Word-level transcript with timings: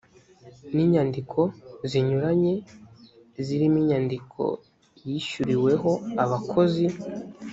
ni 0.73 0.81
inyandiko 0.85 1.39
zinyuranye 1.89 2.53
zirimo 3.45 3.77
inyandiko 3.83 4.41
yishyuriweho 5.07 5.91
abakozi 6.23 6.85